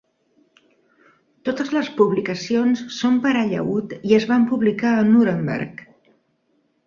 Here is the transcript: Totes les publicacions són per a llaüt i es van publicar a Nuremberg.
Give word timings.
Totes 1.49 1.67
les 1.75 1.89
publicacions 1.99 2.81
són 2.95 3.19
per 3.25 3.33
a 3.41 3.45
llaüt 3.51 3.93
i 4.13 4.15
es 4.21 4.25
van 4.31 4.49
publicar 4.53 4.95
a 5.01 5.05
Nuremberg. 5.11 5.85